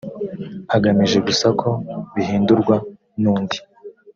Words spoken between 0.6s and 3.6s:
agamije gusa ko bihindurwa n undi